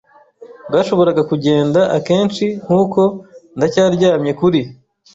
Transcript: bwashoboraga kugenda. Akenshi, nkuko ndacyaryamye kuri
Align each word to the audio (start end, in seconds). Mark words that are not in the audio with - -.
bwashoboraga 0.69 1.21
kugenda. 1.31 1.79
Akenshi, 1.97 2.45
nkuko 2.63 3.01
ndacyaryamye 3.57 4.31
kuri 4.39 4.59